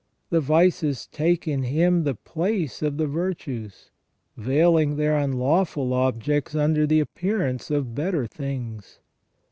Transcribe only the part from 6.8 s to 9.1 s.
the appearance of better things.